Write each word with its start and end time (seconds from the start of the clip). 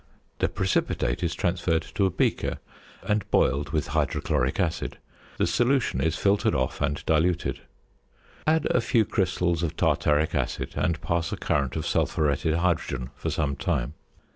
The 0.39 0.49
precipitate 0.49 1.21
is 1.21 1.35
transferred 1.35 1.83
to 1.93 2.07
a 2.07 2.09
beaker 2.09 2.57
and 3.07 3.29
boiled 3.29 3.69
with 3.69 3.89
hydrochloric 3.89 4.59
acid; 4.59 4.97
the 5.37 5.45
solution 5.45 6.01
is 6.01 6.15
filtered 6.17 6.55
off 6.55 6.81
and 6.81 7.05
diluted. 7.05 7.59
Add 8.47 8.65
a 8.71 8.81
few 8.81 9.05
crystals 9.05 9.61
of 9.61 9.77
tartaric 9.77 10.33
acid, 10.33 10.73
and 10.75 10.99
pass 11.01 11.31
a 11.31 11.37
current 11.37 11.75
of 11.75 11.85
sulphuretted 11.85 12.55
hydrogen 12.55 13.11
for 13.15 13.29
some 13.29 13.55
time. 13.55 13.93